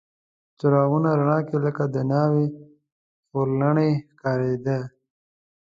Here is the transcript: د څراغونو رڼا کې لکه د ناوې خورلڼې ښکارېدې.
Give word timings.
د 0.51 0.51
څراغونو 0.59 1.09
رڼا 1.19 1.39
کې 1.47 1.57
لکه 1.65 1.83
د 1.93 1.95
ناوې 2.11 2.45
خورلڼې 3.29 3.89
ښکارېدې. 4.13 4.79